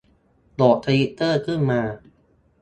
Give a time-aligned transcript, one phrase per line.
[0.55, 1.81] โหลดทวิตเตอร์ขึ้นมา